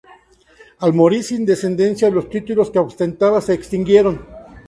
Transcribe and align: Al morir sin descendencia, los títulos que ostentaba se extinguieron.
Al 0.79 0.93
morir 0.95 1.23
sin 1.23 1.45
descendencia, 1.45 2.09
los 2.09 2.27
títulos 2.27 2.71
que 2.71 2.79
ostentaba 2.79 3.39
se 3.39 3.53
extinguieron. 3.53 4.25